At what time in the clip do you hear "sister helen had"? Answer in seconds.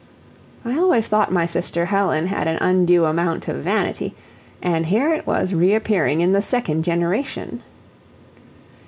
1.45-2.47